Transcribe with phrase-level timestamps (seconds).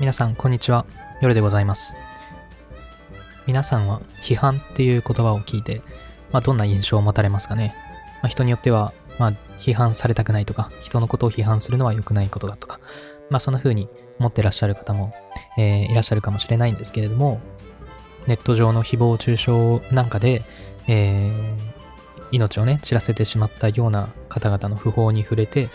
[0.00, 0.86] 皆さん、こんにちは。
[1.20, 1.94] 夜でございます。
[3.46, 5.82] 皆さんは批判っていう言葉を聞いて、
[6.32, 7.74] まあ、どんな印象を持たれますかね。
[8.22, 12.80] まあ、人によっては、まあ、批判されたくないとか、人のことを批判するのは良くないことだとか、
[13.28, 15.12] まあ、そんな風に思ってらっしゃる方も、
[15.58, 17.38] えー、いらっしゃるかもしれないんですけれども、
[18.26, 20.42] ネット上の誹謗中傷なんかで、
[20.88, 21.56] えー、
[22.32, 25.66] 命をね、散らせてしまったような方々の訃報に触れて、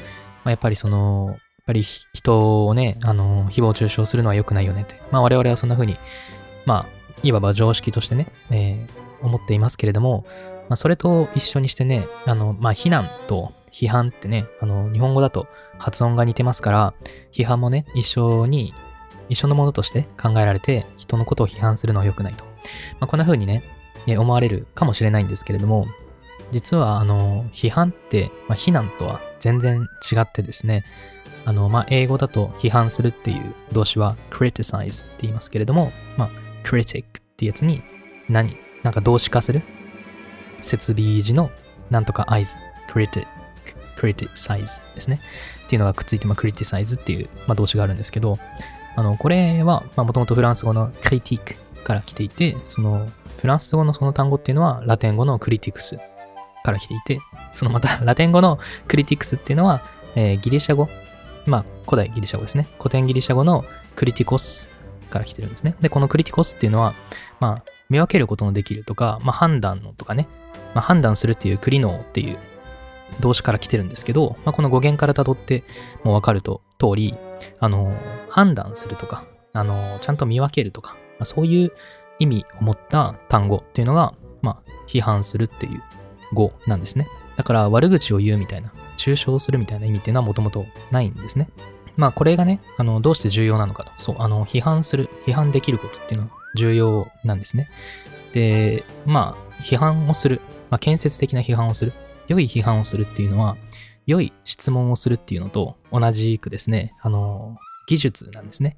[0.44, 4.96] まあ、やっぱりその、ぱり人をね、あの、誹謗中傷するのは良くないよねって。
[5.12, 5.98] まあ我々はそんな風に、
[6.66, 10.26] まあ、いわば常識としてね、えー、思っていますけれども、
[10.70, 15.48] まあそれと一緒にしてね、あの、まあ非難と批判ってね、あの、日本語だと
[15.80, 16.94] 発音が似てますから、
[17.32, 18.74] 批判もね、一緒に、
[19.28, 22.46] 一緒のものとして考えられて、人のことを批判するのは良くないと。
[23.00, 23.64] まあこんな風にね、
[24.08, 25.88] 思われるかもしれないんですけれども、
[26.52, 30.86] 実は、あの、批判って、まあ、非難とは全然違ってですね、
[31.46, 36.30] あの、まあ、英語だと批判するっていう動詞は criticize って言いますけれども、まあ、
[36.68, 37.06] critic っ
[37.38, 37.82] てやつに
[38.30, 39.62] 何なんか動詞化する
[40.62, 41.52] 設備時の
[41.90, 42.58] なんとか eyes
[42.92, 43.28] critic
[43.96, 45.22] criticize ですね。
[45.66, 48.38] っていうのがくっついて、まあ、criticize っていう、まあ、動詞があるんですけど、
[48.96, 55.98] あの、これは、まあ、もともとフランス語の critique から来ていて、その、フランス語のその単語っていうのは、ラテン語の critics
[56.64, 57.20] から来ていて、
[57.54, 59.82] そのまた、ラテン語のクリティクスっていうのは、
[60.16, 60.90] えー、ギリシャ語、
[61.46, 62.68] まあ、古代ギリシャ語ですね。
[62.78, 63.66] 古典ギリシャ語の
[63.96, 64.70] クリティコス
[65.10, 65.76] から来てるんですね。
[65.82, 66.94] で、このクリティコスっていうのは、
[67.40, 70.28] まあ、見分けることのできるとか、まあ、判断のとかね、
[70.74, 72.38] まあ、判断するっていうクリノーっていう
[73.20, 75.64] 動詞から来てるんですけど、まあ、この語源から辿って
[76.04, 77.16] もうわかると通り、
[77.60, 77.96] あの、
[78.30, 81.72] 判断するとか、あの、ちゃんと見分けるとか、まあ、そういう
[82.20, 85.82] 意味を持った単語っていうのが、まあ、批判するっていう
[86.34, 87.08] 語なんですね。
[87.38, 91.50] だから悪口を言うみたいな、抽象するみたいな意味っていうのはもともとないんですね。
[91.98, 93.92] まあこれがね、あの、どうして重要なのかと。
[93.98, 97.70] そう、あの、批判する、批判できることっていうのは重要なんですね。
[98.34, 101.94] で、まあ、批判をする、まあ、建設的な批判をする、
[102.28, 103.56] 良い批判をするっていうのは、
[104.06, 107.58] 良い質問をするっていうのと同じくですね、あの、
[107.88, 108.78] 技術なんですね。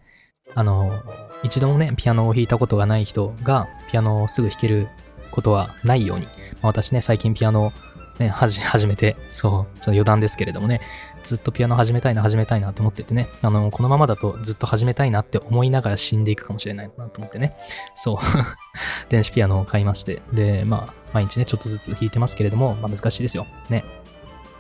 [0.55, 1.03] あの、
[1.43, 4.87] 一度もね、ピアノを弾いたことがない人が、ピアノをすぐ弾ける
[5.31, 7.73] ことはないように、まあ、私ね、最近ピアノ
[8.19, 10.81] ね、はじ、始めて、そう、ちょっと余談ですけれどもね、
[11.23, 17.55] ずっとピアノ始めたいな、始めたいなって思っててね、あの、このままだとずっと始めたいなって思いながら死んでいくかもしれないなと思ってね、
[17.95, 18.17] そう、
[19.09, 23.45] 電子ピアノを買いまして、で、まあ、毎日ね、ちょっとずつ弾いてますけれども、まあ難しいですよ。
[23.69, 23.83] ね。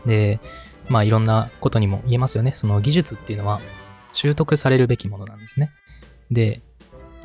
[0.05, 0.39] で、
[0.89, 2.53] まあいろんなことにも言えますよね。
[2.55, 3.59] その技術っていうのは
[4.13, 5.71] 習得されるべきものなんですね。
[6.31, 6.61] で、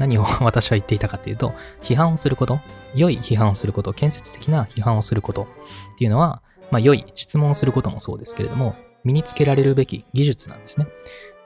[0.03, 2.59] 何を私は言っていたかっていうと、批判をすること、
[2.93, 5.47] 良い批判をすること、建設的な批判をすること
[5.95, 6.43] っていうのは、
[6.73, 8.75] まあ良い質問をすることもそうですけれども、
[9.05, 10.89] 身につけられるべき技術なんですね。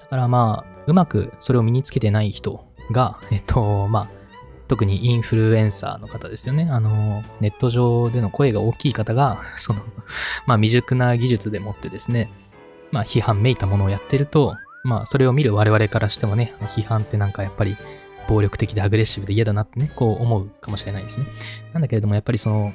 [0.00, 4.08] だからまあ、うまくそれを身につけてない人が、えっと、まあ、
[4.68, 6.66] 特にインフルエンサーの方ですよね。
[6.70, 9.80] あの、ネット上での声が大きい方が、その、
[10.46, 12.30] まあ未熟な技術でもってですね、
[12.90, 17.76] まあ批判めいたものをやってると、まあそれを見る我々からしてもね、批判ってなんかやっぱり
[18.28, 21.26] 暴力的でアグレッシブで嫌だなってね、こう思うかもしれないですね。
[21.72, 22.72] なんだけれども、やっぱりその、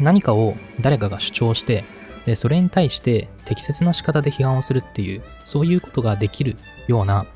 [0.00, 1.84] 何かを誰かが主張して、
[2.28, 6.56] で、それに対して適切な仕方で批判をするっていう、そういうことができる
[6.86, 7.26] ような、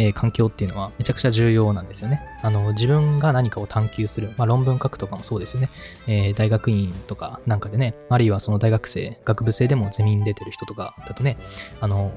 [0.00, 2.20] えー、環境っていうのはめちゃくちゃ重要なんですよね。
[2.42, 5.68] あの、自分が何かを探求する、まあ、論文書くとかもそうですよね。
[6.08, 11.36] えー、大学院とかなんかでね、あるいはその大学生、学部生でもゼミに出てる人とかだとね、
[11.80, 12.10] あの、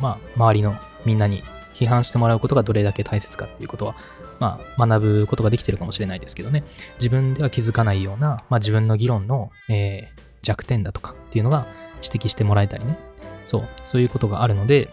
[0.00, 1.42] まあ、周りのみんなに
[1.74, 3.94] 批判してもらうことがどれだけ大切かっていうことは、
[4.40, 11.66] まあ、学ぶことができてるかもしれないですけどね、自分では気づかないような、まあ、自分の議論の、えー、弱点だとかっていうのが
[12.02, 12.98] 指摘してもらえたりね、
[13.44, 14.90] そう、そういうことがあるので、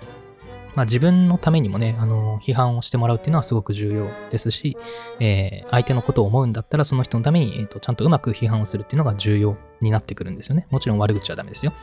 [0.75, 4.78] まあ、自分のためにもね、あの、批判をしてもらうっていうのはすごく重要ですし、
[5.19, 10.67] えー、相手のことを思うんだったら、その人のために、えーと、ちゃんとうまく批判をするっていうのが重要になってくるんですよね。
[10.69, 11.73] もちろん悪口はダメですよ。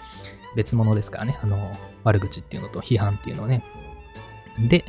[0.55, 3.63] 別物ですからね、あの、悪口っていうのと批判っていうのはね。
[4.59, 4.85] で、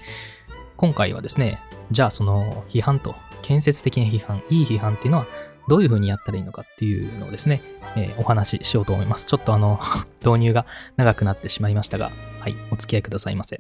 [0.76, 1.60] 今回はですね、
[1.92, 5.28] じゃあその批判と、建設的な批判、いい批判っていうのは
[5.68, 7.62] どういうふうにやったらいいのかっていうのをですね、
[7.96, 9.28] えー、お話ししようと思います。
[9.28, 9.80] ちょっとあの、
[10.26, 10.66] 導入が
[10.96, 13.60] 長くなってしまいましたが、はい、お付き合いくださいませ。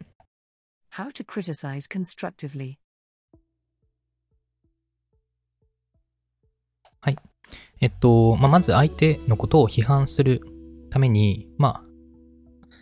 [0.93, 2.75] How to criticize constructively
[7.01, 7.17] はい。
[7.81, 10.41] えっと、まあ、まず相手のことを批判する
[10.89, 11.86] ために、まあ、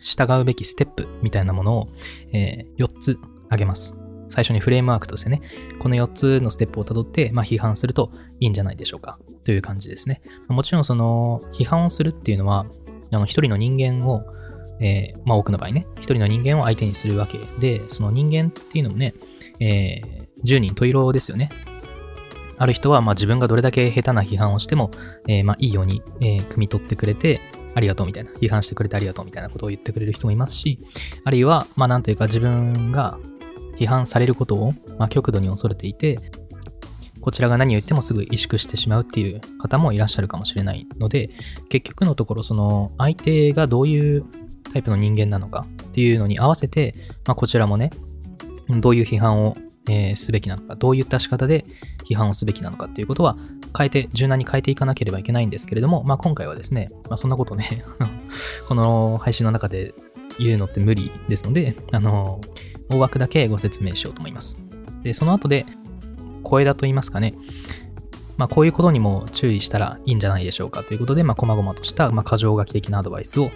[0.00, 1.88] 従うべきステップみたいなものを、
[2.32, 3.94] えー、4つ挙げます。
[4.28, 5.40] 最初にフレームワークとしてね、
[5.78, 8.10] この4つのステップをたどって、まあ、批判すると
[8.40, 9.18] いいんじゃないでしょうか。
[9.44, 10.20] という感じですね。
[10.48, 12.66] もちろんその、批判をするっていうのは、
[13.12, 14.24] あの、一人の人間を、
[14.80, 19.14] えー、まあ多くの場合ね、一人の人間を相手にするわけで、その人間っていうのもね、
[19.60, 21.50] えー、10人十色ですよね。
[22.58, 24.90] ある人は、まあ、自分がどれだけ下手な批判をしても、
[25.28, 27.40] えー、まあ、いいように、えー、汲み取ってくれて、
[27.76, 30.78] ありがとうみたいな、批判してくれてありがとうみたいなことを言ってくれる人もいますし、
[31.24, 33.18] あるいは、まあ、なんというか自分が
[33.78, 36.18] 批判されることを、まあ、極度に恐れていて、
[37.20, 41.28] こちらが何を言ってもすぐ萎縮してしまうっていう方もいらっしゃるかもしれないので、
[41.68, 44.24] 結局のところ、その相手がどういう
[44.72, 46.94] タイプの人間なのかっていうのに合わせて、
[47.26, 47.90] まあ、こちらもね、
[48.68, 49.54] どういう批判を、
[49.88, 51.64] えー、すべきなのか、どういった仕方で
[52.08, 53.36] 批判をすべきなのかっていうことは
[53.76, 57.84] 変えて、柔軟に変えていかなければいけないんですけれども、まあ、今回はですね、まあ、そんなことね
[58.68, 59.94] この配信の中で
[60.38, 62.40] 言うのって無理ですので、あの、
[62.88, 64.56] 大枠だけご説明しようと思います。
[65.02, 65.66] で、その後で、
[66.42, 67.34] 声だと言いますかね。
[68.36, 73.50] まあ、こういうことにも注意したらいいんじゃないでしょうかということで、まあ、細々とした、まあ、箇条書き的なアドバイスを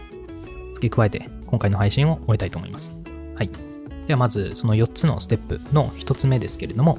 [0.75, 2.99] 付け加えて、今回の配信を終えたいと思います。
[3.37, 3.70] はい。
[4.11, 6.99] では、まず、その4つのステップの1つ目ですけれども、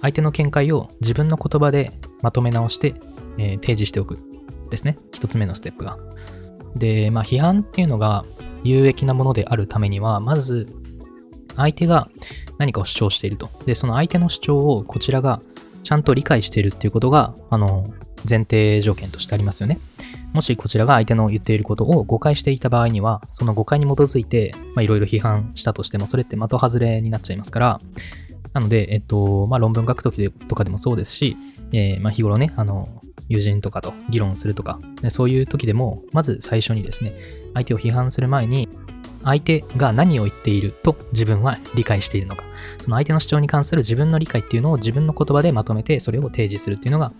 [0.00, 1.92] 相手の見解を自分の言葉で
[2.22, 2.94] まとめ直して、
[3.36, 4.16] えー、提示しておく
[4.70, 4.96] ですね。
[5.12, 5.98] 1つ目のステップが。
[6.74, 8.24] で、まあ、批判っていうのが
[8.64, 10.66] 有益なものであるためには、まず、
[11.56, 12.08] 相手が
[12.56, 13.50] 何かを主張していると。
[13.66, 15.42] で、その相手の主張をこちらが
[15.82, 17.84] ちゃんと理解しているっていうことが、あの、
[18.26, 19.78] 前提条件としてありますよね。
[20.32, 27.80] もしこちらが相手の言っていることを誤解していた場合には、その誤解に基づいて、まあ、いろいろ批判したとしても、それって的外れになっちゃいますから、
[28.52, 31.36] なので、えっと、まあ、論文書くときとかでもそうですし、
[31.72, 32.88] えー、まあ、日頃ね、あの、
[33.28, 37.12] 友人とかと議論するとか、そういう時でも、まず最初にですね、
[37.54, 38.68] 相手を批判する前に、
[39.22, 42.44] 相手が何を言っていると自分は理解しているのか、
[42.80, 47.12] その相手の主張に関する自分の理解っていうのを自分の言葉でまとめてそれを提示するっていうのが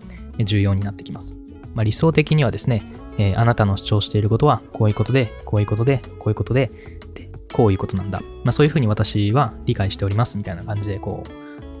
[0.43, 1.35] 重要になってきます。
[1.73, 2.83] まあ、理想的にはですね、
[3.17, 6.71] えー、あなたの主張していることはこういうことで、こういうことで、こういうことで、
[7.13, 8.21] でこういうことなんだ。
[8.43, 11.31] まあ、そういうふうに私は理解しておりますみたいな感じで、こう、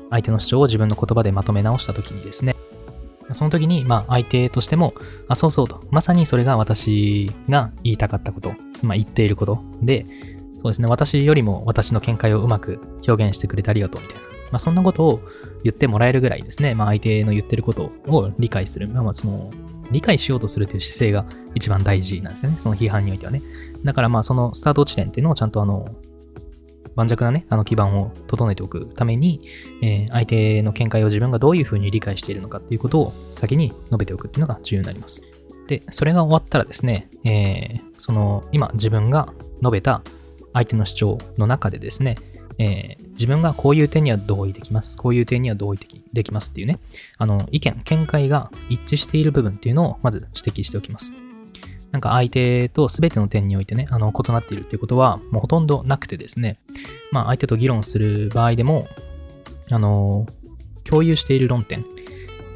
[0.09, 2.55] 相手の主張を自分の言葉でまとめ直したときにですね、
[3.33, 4.93] その時に、まあ、相手としても、
[5.27, 5.81] あ、そうそうと。
[5.89, 10.05] まさにそれが私が言いたかったこと、まあ、言っていることで、
[10.57, 14.30] そうですね、私よりも私の見解をうまく表現してくれてありがとうみたいな。
[14.51, 15.21] まあ、そんなことを
[15.63, 18.87] 言ってもらえるぐらいですね、まあ、相手の言ってることを理解する。
[18.87, 19.49] まあ、その、
[19.91, 22.59] 理解しようとするという姿勢が一番大事なんですよね。
[22.59, 23.41] その批判においてはね。
[23.83, 25.89] だからまあ、そのスタート地点っていうのをちゃんとあの、
[26.95, 29.41] 盤石なね、あの基盤を整えておくために、
[29.81, 35.21] えー、相手の見解を自分がどういうふうに理解しているのかっていうことを先に述べておくっていうのが重要になります。
[35.67, 40.01] で、それが終わったらですね、えー、その今自分が述べた
[40.53, 42.17] 相手の主張の中でですね、
[42.57, 44.97] えー、自分がこういう点には同意できます。
[44.97, 45.77] こういう点には同意
[46.13, 46.79] できますっていうね、
[47.17, 51.11] あの、意見、見解が一致している部分っていうのをまず指摘しておきます。
[51.91, 56.57] なんか相手と全ての点においてね、あの、異なっているっていうことは、もうほとんどなくてですね、
[57.11, 58.87] まあ、相手と議論する場合でも、
[59.69, 60.25] あの、
[60.85, 61.85] 共有している論点、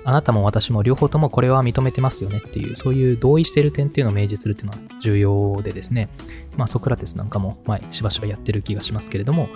[0.05, 6.09] あなたも私も両方ともこれは認めてますよねっていう、そういう同意している点っていうのを明示するっていうのは重要でですね、
[6.57, 9.49] まあ、ソクラテスなんかも、まあ、しばしばやってる気がしますけれども、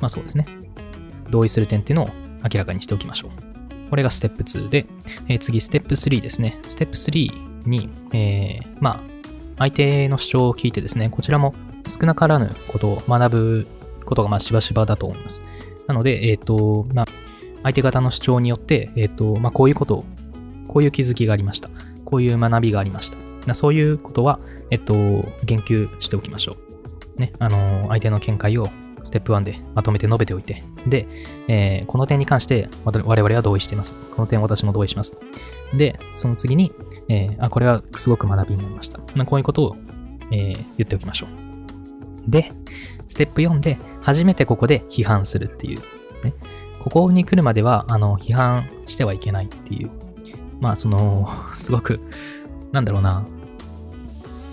[0.00, 0.46] まあそうですね、
[1.30, 2.10] 同意する点っていうのを
[2.42, 3.90] 明らかにしておきましょう。
[3.90, 4.86] これがステップ2で、
[5.28, 6.58] えー、次、ステップ3ですね。
[6.68, 9.00] ステップ3に、えー、まあ、
[9.58, 11.54] 相手の主張を聞いてですね、こちらも
[11.86, 13.66] 少なからぬことを学ぶ
[14.04, 15.42] ことがまあしばしばだと思います。
[15.86, 17.06] なので、えっ、ー、と、まあ、
[17.62, 20.04] 相手方の主張によって、えっ、と、まあ、こういうことを、
[20.68, 21.70] こういう気づきがありました。
[22.04, 23.10] こういう学びがありまし
[23.46, 23.54] た。
[23.54, 24.94] そういうことは、えっ、と、
[25.44, 26.56] 言及しておきましょ
[27.16, 27.20] う。
[27.20, 28.68] ね、あの、相手の見解を
[29.06, 31.06] ステップ1でまとめて述べておいて、で、
[31.46, 33.94] えー、この点に関して我々は同意しています。
[33.94, 35.16] この点私も同意します。
[35.74, 36.72] で、その次に、
[37.08, 38.98] えー、あ、これはすごく学びになりました。
[39.14, 39.76] まあ、こういうことを、
[40.32, 42.30] えー、言っておきましょう。
[42.30, 42.50] で、
[43.06, 45.78] ステップ4で、初めてここで批判するっていう、
[46.24, 46.32] ね。
[46.80, 49.90] ここに来るまでは、あの、批判してはいけないっていう、
[50.58, 52.00] まあ、その、すごく、
[52.72, 53.24] なんだろうな、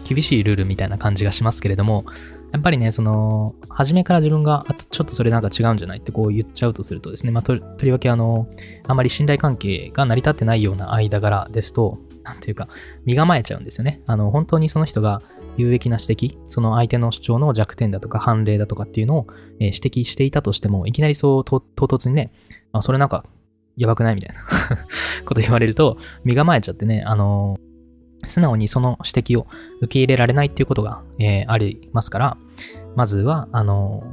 [0.03, 2.05] 厳しいルールみたいな感じがしますけれども、
[2.53, 8.47] やっぱりね、その、初めから自分が、あとちょっとそれなんか違うんじゃないってこう言っちゃうとするとですね、まあ、とりわけあの、
[8.85, 12.67] あまり信頼関係が成り立ってないような間柄ですと、なんていうか、
[13.05, 14.01] 身構えちゃうんですよね。
[14.05, 15.19] あの、本当にその人が
[15.57, 19.27] 有益な指摘、その相手の主張の弱点だとか判例だとかっていうのを、
[19.59, 22.31] え、指摘していたとしても、いきなりそう唐突にね、
[22.71, 23.25] あ、それなんか、
[23.77, 24.43] やばくないみたいな
[25.25, 27.57] こと言われると、身構えちゃってね、あの
[28.23, 29.47] 素直にその指摘を
[29.81, 32.37] 受け入れられないっていうことが、えー、ありますから、
[32.95, 34.03] まずは、あの、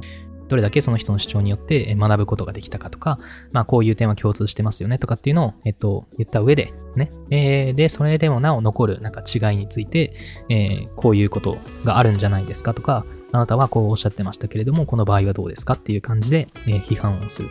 [0.51, 3.19] どれだけその人の主張によって学ぶことができたかとか、
[3.53, 7.09] まあこういう点は共通してますよねとかっていうのを、えっと、言った上で、ね。
[7.29, 10.13] えー、で、それでもなお残るなんか違いについて、
[10.49, 17.49] えー、こういうことがあるんじゃないですかとか、あなたはこうおっしゃってましたけれども、この場合はどうですかっていう感じで、えー、批判をする。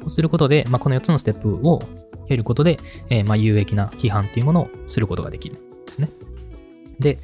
[0.00, 1.80] こうすることで、まあ、この4つのステップを
[2.26, 2.78] 経ることで、
[3.10, 5.56] え、まあ、有益な批判っていうものをすることができる
[5.96, 6.10] ですね。
[7.00, 7.18] で、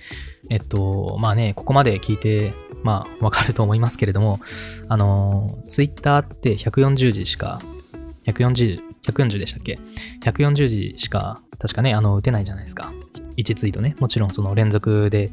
[0.49, 4.39] えっと、まあね、ここまで聞いて、まあ、わかると思いますけれども、
[4.89, 7.61] あの、ツイッターって140字しか、
[8.27, 9.79] 140、140でしたっけ
[10.25, 12.93] ?140 字しか、確かね、あの、打てないじゃないですか。
[13.37, 13.97] 1ツイートね。
[14.01, 15.31] もちろんその連続で、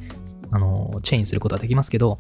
[0.52, 2.20] あの、チェインすることはできますけど、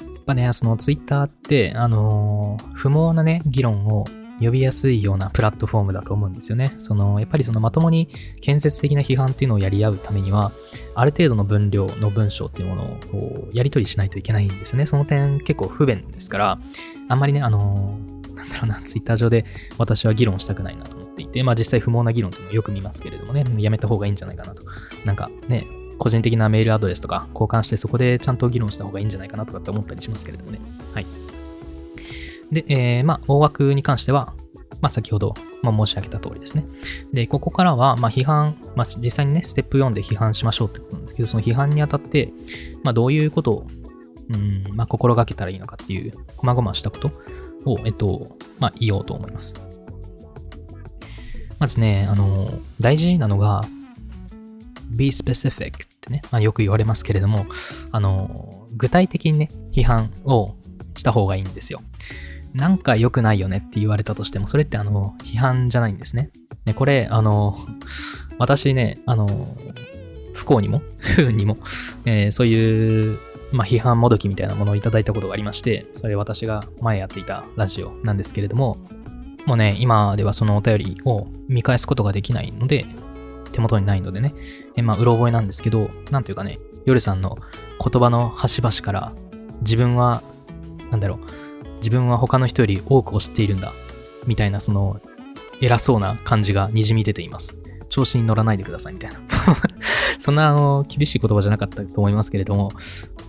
[0.00, 4.06] やっぱね、そのツイッターって、あの、不毛なね、議論を
[4.40, 6.74] 呼びやすいようなプラットフォームだと思うんですよね。
[6.78, 8.08] その、やっぱりそのまともに
[8.40, 10.52] 建設的な批判っていうのをやり合うためには、
[10.94, 14.86] ある程度の分量の文章っていうものをやり取りしないといけないんですよね。
[14.86, 16.58] その点結構不便ですから、
[17.08, 17.98] あんまりね、あの、
[18.34, 19.44] なんだろうな、ツイッター上で
[19.78, 24.62] 私は議論したくないなと思っていて、まあ実際不毛な議論っていうのをよく見ますけれどもね、やめた方がいいんじゃないかなと。
[25.04, 25.66] なんかね、
[25.98, 30.60] 個人的なメールアドレスとか交換してそこでちゃんと議論した方がいいんじゃないかなとかって思ったりしますけれどもね。
[30.92, 31.06] はい。
[32.50, 34.34] で、えー、まあ、大枠に関しては、
[34.80, 36.66] まあ、先ほど、まあ、申し上げた通りですね。
[37.12, 42.32] で、ここからは、まあ、批判、まあ、実際にね、ステップ4で批判しましょうってことなんですけど、その批判にあたって、
[42.82, 43.66] まあ、どういうことを、
[44.30, 47.10] うん、まあ、心がけたらいいのかっていう、こまごましたこと
[47.64, 49.54] を、えっと、まあ、言おうと思います。
[51.58, 53.64] まずね、あの、大事なのが、
[54.90, 57.46] be specific ってね、まあ、よく言われますけれども、
[57.90, 60.54] あの、具体的にね、批判を
[60.96, 61.80] した方がいいんですよ。
[62.54, 66.30] なんか良くないよねって言われたとしても、それってあの、批判じゃないんですね。
[66.64, 67.58] ね、これ、あの、
[68.38, 69.26] 私ね、あの、
[70.34, 71.58] 不幸にも、 不運にも、
[72.04, 73.18] えー、そういう、
[73.52, 78.76] まあ、批判もどきみたいなものをいただいたことがありまして、それ私が前やっていたラジオなんですけれども、
[79.46, 82.86] もうね、今ではそのお便りを見返すことができないので、
[83.52, 84.34] 手元にないのでね、
[84.76, 87.38] えまあ、うろ覚えなんですけど、なんというかね、夜さんの
[87.80, 89.12] 言葉の端々から
[89.60, 90.22] 自分は、
[90.90, 91.20] なんだろう、
[91.84, 93.74] 自分は他の人より多くを知っているんだ、
[94.26, 95.02] みたいなその
[95.60, 97.58] 偉そうな感じが滲み出ています。
[97.90, 99.20] 調子に乗らないでくださいみたいな
[100.18, 102.72] そんなあの厳しい言葉じゃなかったと思いますけれども、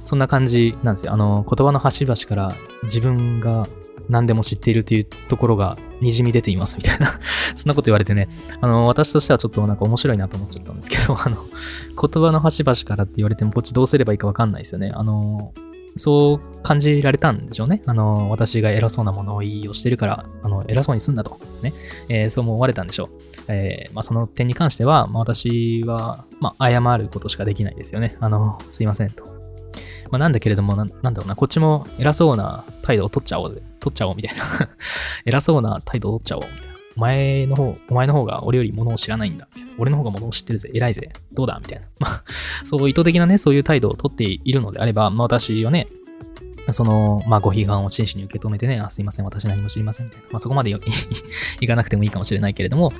[0.03, 1.11] そんな感じなんですよ。
[1.11, 3.67] あの言葉の端々から自分が
[4.07, 7.19] 何でも知っているというところが滲み出ていますみたいな
[7.55, 8.29] そんなこと言われてね、
[8.61, 11.43] あの、私としてはちょっとなんか面白いなと思っちゃったんですけど、あの、
[11.99, 14.91] 言葉の端々からって言われてもこっちどうすればいいかわかんないですよね。
[14.93, 15.53] あの、
[15.97, 17.81] そう感じられたんでしょうね。
[17.85, 21.39] あの、私が偉そうな物言いをしてるから、あの、偉そうにすんだと。
[21.61, 21.73] ね。
[22.09, 23.09] えー、そう思われたんでしょう。
[23.47, 28.17] えー、まあ、その点に関しては、まあ、私は、まあ、謝ることしかできないですよね。
[28.19, 29.25] あの、すいませんと。
[30.11, 33.61] まあ、なんだけれどもな、なんだろうな、こっちも偉そうな態度を取っちゃおう。
[33.79, 34.43] 取っちゃおうみたいな
[35.25, 36.74] 偉そうな態度を取っちゃおうみたいな。
[36.97, 39.47] お前の方、お前の方が俺より物を知らないんだ。
[39.77, 40.69] 俺の方が物を知ってるぜ。
[40.73, 41.11] 偉いぜ。
[41.33, 41.59] どうだ？
[41.59, 41.85] みたいな。
[41.99, 42.23] まあ、
[42.63, 45.87] そう意図的なね、そういう態度をとっているのであれば、まあ私はね、
[46.71, 50.27] その、まあ、ご批判を真摯に受け止めてね、あ、すいません、私何も知りません、みたいな。
[50.31, 50.71] まあ、そこまで
[51.61, 52.91] いかなくてもいいかもしれないけれども、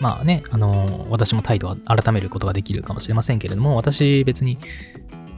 [0.00, 4.58] まあね、あの私も態度を改めることができるかもしれませんけれども、私別に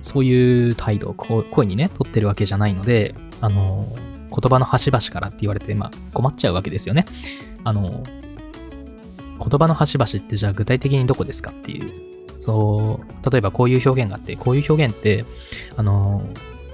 [0.00, 3.86] そういう態度をこ声にね、取ってるわけじゃないので、あの
[4.30, 7.04] 言葉の端々からって言われて、まあ、困っちゃうわけですよね。
[7.66, 8.04] あの
[9.38, 11.92] 言葉の端々ってじゃあ具体的にどこですかっていう。
[12.38, 15.24] そう、例えばこういう表現があって、こういう表現って、
[15.76, 16.22] あの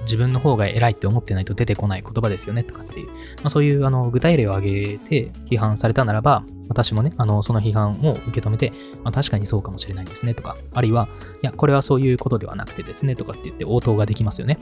[0.01, 3.13] 自分の方が偉いって思ってないと出てこない言葉ですよねとかっていう、ま
[3.45, 8.71] あ、そういうあの具体例を挙げて批判されたならば、私もね、あのその批判を受け止めて、
[9.03, 11.07] まあ、確かにそうかもしれないですねとか、あるいは、
[11.41, 14.59] いや、これはそういうことではなくてですねとかって言って応答ができますよね。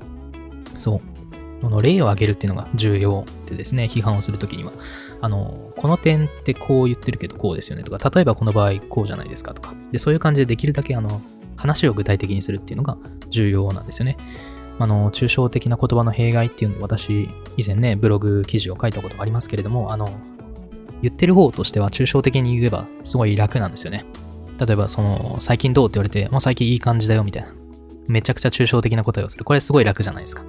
[0.76, 1.21] そう。
[1.62, 4.72] この例を挙げるっていうのが重要でですね、批判をするときには、
[5.22, 11.22] あの、この点ってこう言ってるけどこうですよねとか、例えばこの場合こうじゃないですかとか、で、そういう感じでできるだけあの、
[11.56, 12.98] 話を具体的にするっていうのが
[13.30, 14.18] 重要なんですよね。
[14.80, 20.12] あの、抽象的な言葉の弊害っていうので、私、以前ね、ブログ記事を書いたことがありますけれども、あの、
[21.04, 24.06] 言ってる方としては抽象的に言えばすごい楽なんですよね。
[24.60, 27.50] 例えば、その、最近どうって言われて、まあ、最近いい感じだよ、みたいな。
[28.08, 29.46] めちゃくちゃ抽象的な答えをする。
[29.46, 30.44] これすごい楽じゃないですか。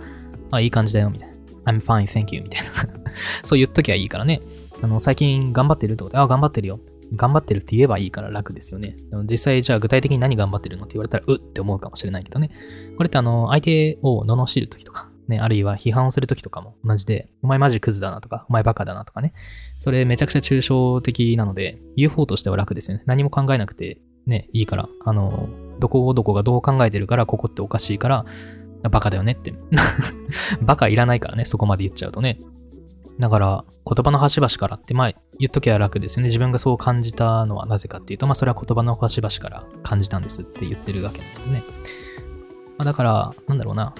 [0.53, 1.35] あ、いい感じだよ、みたいな。
[1.73, 2.71] I'm fine, thank you, みたいな
[3.43, 4.41] そう言っときゃいいからね。
[4.83, 6.81] あの、最近頑張ってるってことあ、頑張ってるよ。
[7.15, 8.97] 頑張ってるって言えばいいから楽ですよね。
[9.25, 12.51] 実際じゃあ具体的に何頑張ってるのって言われたらうって思うかもしれないけどね。
[12.97, 19.33] これってあの、相手を罵るときとか、ね、あるいは批判をするときとかも同じで、お前マジクズだなとか、お前バカだなとかね。
[19.79, 23.03] それめちゃくちゃ抽象的なので、言う方としては楽ですよね。
[23.07, 25.49] 何も考えなくてね、いいから、あの、
[25.81, 28.25] どこどこがどう考えてるから、ここっておかしいから、
[28.91, 29.55] バカだよねって。
[30.63, 32.39] バカいらないからね、そこまで言っちゃうとね。
[33.19, 36.25] だから、言葉の端々からって、まあ、言っときゃ楽ですね。
[36.25, 41.65] 自分がそう感じたのはなぜかっていうと、まあ、それは言葉の端々から感じたんですって言ってるわけなんでね。
[42.79, 43.95] まあ、だから、なんだろうな。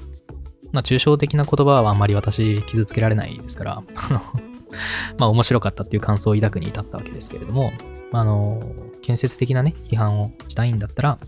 [0.73, 3.83] まあ、抽象的な言葉はあんまり私傷つけられないですから、
[5.19, 7.73] まあ面白かったっていう感想を抱くに至ったわけですけれども、
[8.13, 8.63] あの、
[9.03, 11.19] 建設的なね、批判をしたいんだったら、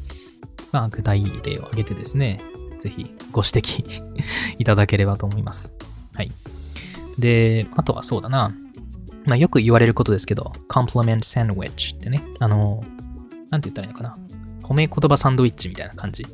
[0.73, 2.40] まあ具体例を挙げてですね、
[2.84, 4.02] ぜひご指摘
[4.58, 5.72] いただければと思います。
[6.14, 6.30] はい。
[7.18, 8.54] で、あとはそうだな。
[9.24, 12.84] まあよく言われることですけど、compliment sandwich ってね、あの、
[13.48, 14.18] なんて言ったらいいのかな。
[14.62, 16.26] 褒め言葉サンドイッチみたいな感じ。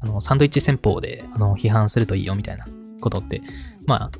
[0.00, 2.66] あの、サンドイッチ戦法で、あの、批判するといいよみたいな
[3.02, 3.42] ことって、
[3.84, 4.10] まあ、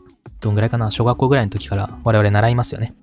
[0.40, 2.94] どんぐらいかな、小学校ぐらいの時から我々習いますよね。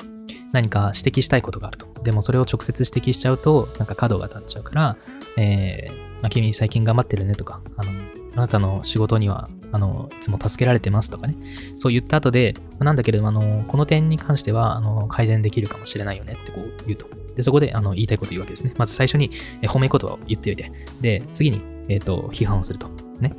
[0.51, 1.87] 何か指摘したいことがあると。
[2.03, 4.97] でもそれを直接指摘しちゃうと、なんか角が立っちゃうから、
[5.37, 7.91] えー、まあ、君最近頑張ってるねとか、あの、
[8.37, 11.35] あなたの仕事には、あの、いつも助けられてますとかね。
[11.75, 17.07] そう言った後で、なんだけれども、あの、この点に関しては、あの、改善できるかもしれないよねってこう言うと。
[17.35, 18.75] で、そこで、あの、言いたいこと言うわけですね。
[18.77, 19.31] まず最初に、
[19.63, 22.87] え褒め言葉を言っておいて、で、次に、えっ、ー、と、批判をすると。
[23.19, 23.35] ね。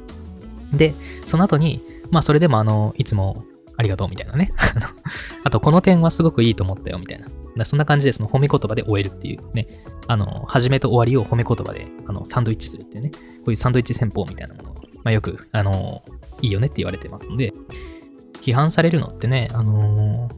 [0.73, 3.45] で、その後に、まあ、それでも、あの、いつも
[3.77, 4.51] ありがとうみたいなね。
[5.45, 7.21] あと、この点はすごくいいと思ったよみたい
[7.55, 7.65] な。
[7.65, 9.85] そんな感じでその褒め言葉で終えるっていうね。
[10.07, 13.11] あの、始めと終わりを褒め言葉であのサンドイッチするっていうね。
[13.11, 14.68] こういうサンドイッチ戦法みたいなもの、
[15.05, 16.03] まあ、よく、あの、
[16.41, 17.53] いいよねって言われてますんで、
[18.43, 20.31] 批判されるのってね、あの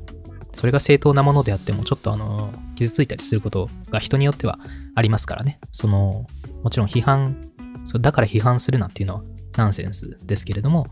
[0.52, 4.59] それが正当なものであっても、ちょっとあの、傷ついたりすることが人によっては
[4.95, 5.61] ありますからね。
[5.71, 6.26] その、
[6.62, 7.40] もちろん批判、
[7.85, 9.23] そだから批判するなっていうのは
[9.57, 10.88] ナンセンスですけれども、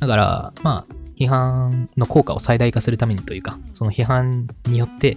[0.00, 5.16] だから、まあ、批判の効果を最大化するためにというか、その批判によって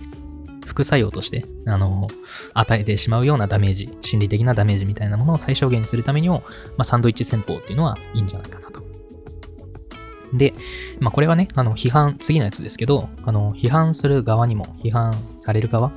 [0.66, 2.08] 副作用として、あの、
[2.54, 6.44] 与えてしまうようなダメージ、心理的なダメージみたいなものを最小限にするためにも、
[6.78, 8.84] まあ、サンドイッチ戦法っていうのはいいんじゃないかなと。
[10.34, 10.54] で、
[11.00, 15.92] まあ、これはね、あの、批判、次のやつですけど、あの、批判する側にも、批判される側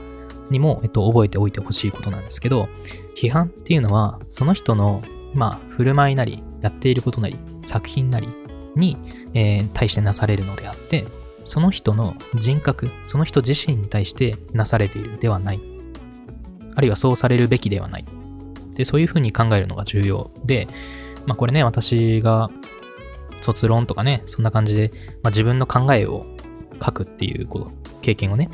[0.51, 2.69] にも、えっと、覚えておいてほしいことなんですけど、
[3.17, 5.03] 批判っていうのは、その人の、
[5.35, 8.29] まあ、振る舞いなり、やっていることなり、作品なり
[8.77, 8.97] に、
[9.35, 11.07] えー、対してなされるのであって、
[11.49, 15.61] その人の人格、その人自身に対してなされているではない。
[16.75, 18.05] あるいはそうされるべきではない。
[18.75, 20.69] で、そういうふうに考えるのが重要で、
[21.27, 22.51] まあこれね、私が
[23.41, 26.27] 卒論とかね、そんな感じで、まあ、自分の考えを
[26.85, 28.51] 書くっていうこう経験をね、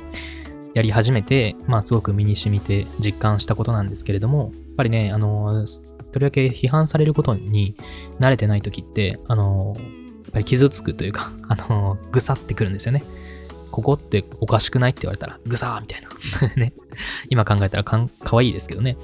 [0.72, 5.66] やり始めて、まあすごく身に染みて実感したことなんですけれども、やっぱりね、あの、
[6.12, 7.76] とりわけ批判されることに
[8.20, 9.76] 慣れてない時って、あの、
[10.28, 13.02] っぱり傷つくというか、 あの、ぐさってくるんですよね。
[13.70, 16.72] ここっておかしくないって言われたら、ぐさーみたいな ね。
[17.28, 18.96] 今考えたらかんかわいいですけどね。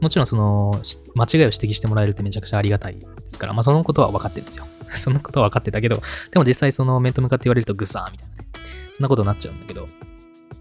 [0.00, 0.80] もちろんその、
[1.14, 4.66] 間違いを指摘してもらえるってめちゃくちゃありがたいですから、まあそのことは分かってるんですよ。
[4.94, 8.48] そのことは分かってたけど、でも実際その面と向かって言われるとぐさーみたいなね。
[8.92, 9.88] そんなことになっちゃうんだけど、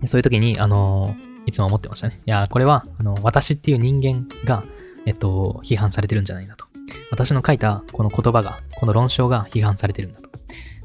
[0.06, 2.20] そういう時に、あの、いつも思ってましたね。
[2.26, 4.64] いや、これは、あの、私っていう人間が、
[5.06, 6.67] えっと、批判されてるんじゃないなと。
[7.12, 10.30] 私の書いたこの言葉が、この論証が批判されてるんだと。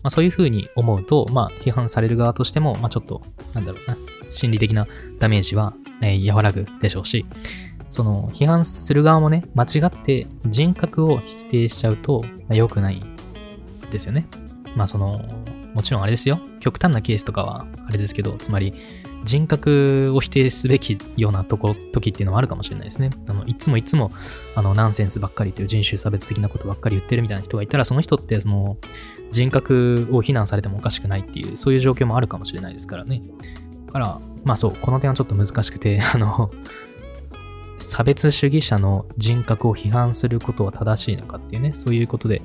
[0.02, 3.22] まあ、そういうふうに思うと、まあ、批判される側としても、まあ、ちょっと、
[3.54, 3.96] なんだろうな、
[4.30, 4.86] 心理的な
[5.18, 7.24] ダメージは、えー、和らぐでしょうし、
[7.88, 13.02] その、批判する側もね、間違って人格を否定しちゃうと、まあ、良くない
[13.90, 14.26] ですよね。
[14.74, 15.22] まあ、その、
[15.74, 16.40] もちろんあれですよ。
[16.60, 18.74] 極端なケースとかは、あれですけど、つまり、
[19.24, 23.10] 人格を否定すべきようなとこ、時っていうのもあるかもしれないですね。
[23.28, 24.10] あの、いつもいつも、
[24.54, 28.76] あの、ナンセンスばっかりという人種差別的なことばっかり言ってるみたいな人がいたら、その人って、その、
[29.30, 33.22] 人格を非難されてもおかしくないっていう、そういう状況もあるかもしれないですからね。
[33.86, 36.50] だから、まあそう、この点はちょっと難しくて、 あの、
[37.78, 42.42] 差別主義者の人格を批判することは正しいのかっていうね、そういうことで、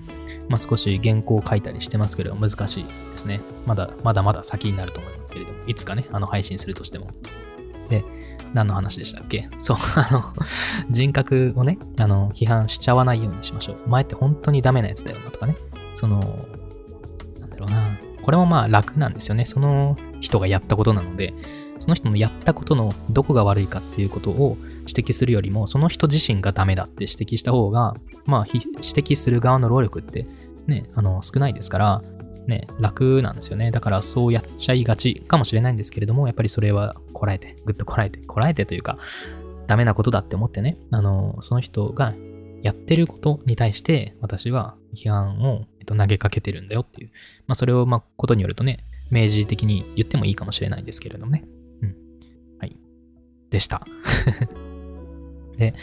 [0.50, 2.86] まあ、少し原稿を書いたりしてますけど、難しい
[3.28, 3.42] ね。
[3.66, 7.12] まだ、まだまだ先になると思いますけれども、いつかね、あの、配信するとしても。
[7.90, 8.04] で、
[8.54, 9.50] 何の話でしたっけ？
[9.60, 10.34] そう、あの、
[10.90, 13.78] 人格をね、あの、批判しちゃわないようにしましょう。
[13.86, 15.56] お前って本当にダメなやつだよなとかね。
[15.96, 16.20] その、
[17.40, 18.00] なんだろうな。
[18.22, 19.46] これもまあ楽なんですよね。
[19.46, 21.34] その人がやったことなので、
[21.80, 30.26] その人のやったことのどこが悪いかっていうことを指摘するよりも、その人自身がダメだって指摘した方が、まあ、指摘する側の労力って
[30.66, 32.02] ね、あの、少ないですから、
[32.48, 33.72] ね、楽なんですよね。
[33.72, 38.98] だからそうやっちゃいがちかもしれないんですけれども、やっぱりそれはこらえて、ぐっとこらえて、こらえてというか、
[39.68, 42.14] ダメなことだって思ってね、あの、その人が
[42.62, 47.12] やってることに対して私は批判を、えっと、投げかけてるんだよっていう、
[47.48, 48.80] まあそれを、まあ、ことによるとね、
[49.12, 51.44] 明示的に言ってもいいかもしれないんですけれどもね。
[51.82, 51.96] うん。
[52.60, 52.76] はい。
[53.50, 53.82] でした。
[55.58, 55.74] で、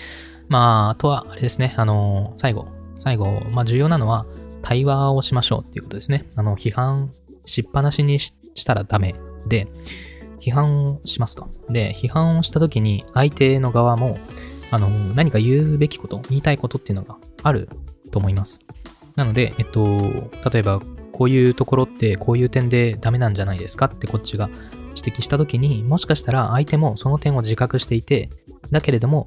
[0.49, 4.27] まあ、あとは、あれですね、あの、最後、最後、まあ重要なのは、
[4.65, 6.27] 対話をしましょうっていうことですね。
[6.37, 7.13] あの、批判
[7.45, 8.33] しっぱなしにし
[8.65, 9.15] たらダメ
[9.47, 9.69] で、
[10.41, 11.49] 批判をしますと。
[11.69, 14.19] で、批判をしたときに相手の側も、
[14.71, 17.69] あの、何か言うべきこと、言いたいことっていうのがある
[18.11, 18.61] と思います。
[19.17, 20.81] なので、えっと、例えば、
[21.13, 24.51] こういうところってこういう点でダメなんじゃないですかってこっちが
[24.97, 28.31] 指摘したときに、もしかしたら相手もその点を自覚していて、
[28.71, 29.27] だけれども、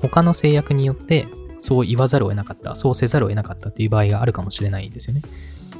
[0.00, 1.28] 他の制約によって
[1.62, 5.22] そう言わざるを得なかった、そうせざるを得なかったっていう場合があるかもしれないですよね。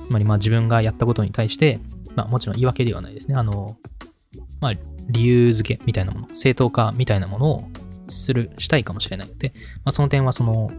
[0.07, 1.81] つまりまあ自分がやったことに対して、
[2.15, 3.35] まあもちろん言い訳ではないですね。
[3.35, 3.77] あの、
[4.61, 4.73] まあ
[5.09, 7.65] 理由付けみたいなもの、正当化みたいなものを
[8.07, 9.53] する、したいかもしれないので、
[9.85, 10.71] まあその点はその、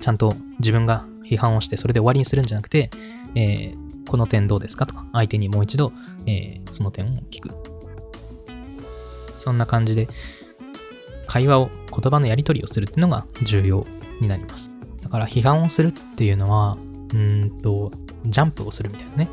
[0.00, 2.90] ちゃんと自分が批判をしてそれで終わりにするんじゃなくて、
[3.34, 5.92] えー、この点どうですかとか、相手にもう一度、
[6.26, 7.50] えー、その点を聞く。
[9.34, 10.08] そんな感じで、
[11.26, 13.84] 会話を、言葉のやり取りをするっていうのが重要
[14.20, 14.70] になります。
[15.02, 16.76] だから批判をするっていうのは、
[17.14, 17.92] うんと、
[18.26, 19.28] ジャンプをするみたいなね。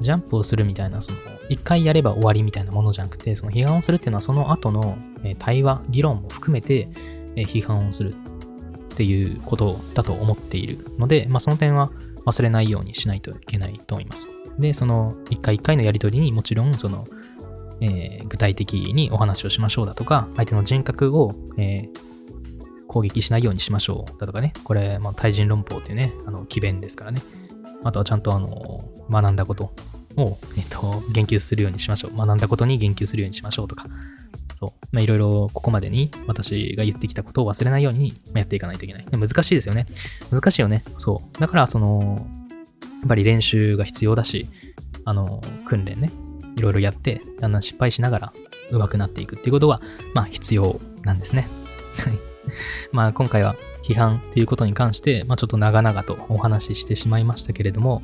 [0.00, 1.18] ジャンプをするみたいな、その、
[1.48, 4.96] 一回やれば終わりみたいなものじゃなくて、その批判をするっていうのはその後の、
[5.38, 6.88] 対話、議論も含めて、
[7.36, 11.90] 批判をするっていうことだと思っているので、まあ、その点は
[12.26, 14.28] 忘れないようにしないといけないと思います。
[14.58, 17.04] で、その一回一回のやりとりにもちろん、その、
[17.80, 22.09] えー、具体的にお話をしましょうだとか、相手の人格を、えー、
[22.90, 27.22] 攻撃しないようにしましょうだとかね、これ、まあ、対人論法っていうね、あの、奇弁ですからね。
[27.84, 29.72] あとはちゃんとあの、学んだこと
[30.16, 32.16] を、えっ、と、言及するようにしましょう。
[32.16, 33.86] 学んだことに言及するようにしましょうとか、
[34.56, 34.70] そう。
[34.90, 39.06] まあ、いろいろここまでに私が言ってきたことを忘れないようにやっていかないといけない。
[39.08, 39.86] 難しいですよね。
[40.32, 40.82] 難しいよね。
[40.98, 41.40] そう。
[41.40, 42.26] だから、その、
[42.80, 44.48] やっぱり練習が必要だし、
[45.04, 46.10] あの、訓練ね。
[46.56, 48.32] いろいろやって、だんだん失敗しながら
[48.72, 49.80] 上手くなっていくっていうことは、
[50.12, 51.48] まあ必要なんですね。
[51.96, 52.29] はい
[52.92, 58.02] まあ今回は批判っていうことに関して、まあちょっと長々とお話ししてしまいましたけれども、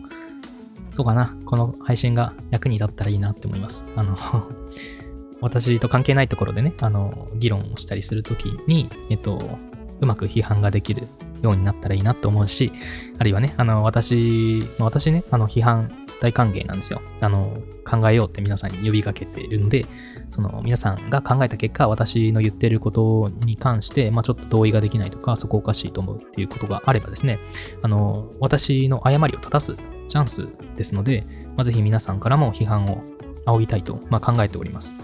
[0.97, 1.37] そうかな。
[1.45, 3.85] この配信が役に立ったらいいなって思います。
[3.97, 4.17] あの
[5.43, 9.59] 私と関係ないところでね、あの、議論をしたりするときに、えっと、
[10.01, 11.09] うまく批判ができる
[11.43, 12.73] ようになったらいいなと思うし、
[13.19, 17.03] あるいはね、あの、私、私ね、あの、批判大歓迎なんですよ。
[17.21, 19.87] あの、考えようって皆さんに呼びかけているので、
[20.31, 27.39] その、皆さんが考えた結果、私の言ってることに関して、まあ、ちょっと同意ができないとか、そこおかしいと思うっていうことがあればですね、
[27.83, 29.77] あの、私の誤りを正す
[30.09, 31.27] チャンスですので、
[31.57, 33.03] まあ、ぜひ皆さんからも批判を
[33.47, 34.95] 仰ぎたいと、まあ、考えております。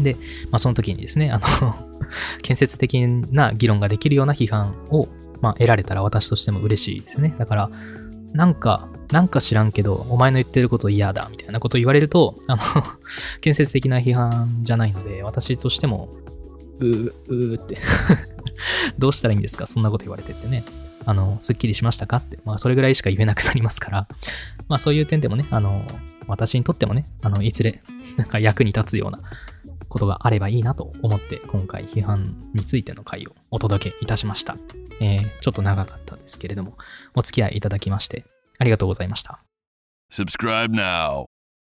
[0.00, 0.14] で、
[0.50, 1.74] まあ、その時にですね、あの
[2.42, 5.08] 建設的な議論ができるような批判を、
[5.40, 7.34] まあ、得られたら私としても嬉しいですよね。
[7.38, 7.70] だから、
[8.32, 12.62] なんか、なんか知らんけど、お前の言ってること嫌だ、みたいなこと言われると、あの
[13.40, 16.10] 建設的な批判じゃないので、私としても、
[16.80, 17.78] うー、うーって
[18.98, 20.64] どうしたらいいんですかそんなこと言われてってね。
[21.04, 22.18] あの、すっきりしましたか？
[22.18, 24.08] って、まあ、それぐらいしか言えなくなりますから、
[24.68, 25.82] まあ、そういう点でもね、あの、
[26.26, 27.80] 私にとってもね、あの、いずれ、
[28.18, 29.20] なんか役に立つような
[29.88, 34.58] ことがあればいいなと思って、今回批判についての回をお届けいたしました。
[35.00, 36.76] えー、ちょっと長かったですけれども、
[37.14, 38.26] お付き合いいただきまして、
[38.58, 39.42] ありがとうございました。
[40.12, 41.26] Subscribe now.